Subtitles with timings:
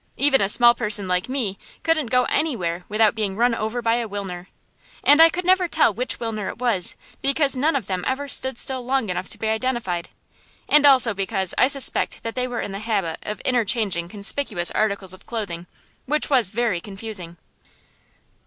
[0.17, 4.07] Even a small person like me couldn't go anywhere without being run over by a
[4.09, 4.47] Wilner;
[5.03, 8.57] and I could never tell which Wilner it was because none of them ever stood
[8.57, 10.09] still long enough to be identified;
[10.67, 15.13] and also because I suspected that they were in the habit of interchanging conspicuous articles
[15.13, 15.67] of clothing,
[16.07, 17.37] which was very confusing.